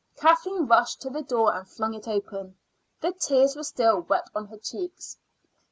Kathleen 0.17 0.65
rushed 0.65 0.99
to 1.03 1.11
the 1.11 1.21
door 1.21 1.53
and 1.55 1.69
flung 1.69 1.93
it 1.93 2.07
open. 2.07 2.57
The 3.01 3.11
tears 3.11 3.55
were 3.55 3.61
still 3.61 3.99
wet 4.01 4.31
on 4.33 4.47
her 4.47 4.57
cheeks. 4.57 5.19